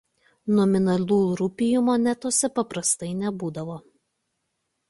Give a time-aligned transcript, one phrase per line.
[0.59, 3.81] Nominalų rupijų monetose paprastai nebūdavo.